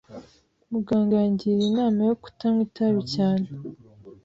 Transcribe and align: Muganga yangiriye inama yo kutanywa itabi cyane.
Muganga 0.71 1.13
yangiriye 1.23 1.65
inama 1.71 1.99
yo 2.09 2.15
kutanywa 2.23 2.61
itabi 2.67 3.01
cyane. 3.15 3.47